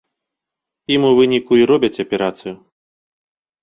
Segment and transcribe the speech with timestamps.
[0.95, 2.53] Ім у выніку і робяць аперацыю.